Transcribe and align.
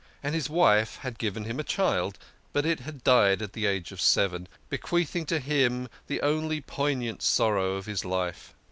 And 0.23 0.33
his 0.33 0.49
wife 0.49 0.95
had 1.03 1.19
given 1.19 1.43
him 1.43 1.59
a 1.59 1.63
child, 1.63 2.17
but 2.53 2.65
it 2.65 3.03
died 3.03 3.39
at 3.43 3.53
the 3.53 3.67
age 3.67 3.91
of 3.91 4.01
seven, 4.01 4.47
bequeathing 4.67 5.27
to 5.27 5.37
him 5.39 5.89
the 6.07 6.21
only 6.23 6.59
poignant 6.59 7.21
sorrow 7.21 7.75
of 7.75 7.85
his 7.85 8.03
life. 8.03 8.55